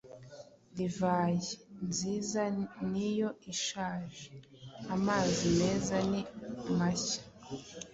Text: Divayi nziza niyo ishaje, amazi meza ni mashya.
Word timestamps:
Divayi 0.75 1.51
nziza 1.87 2.41
niyo 2.91 3.29
ishaje, 3.53 4.31
amazi 4.95 5.43
meza 5.57 5.95
ni 6.09 6.21
mashya. 6.77 7.21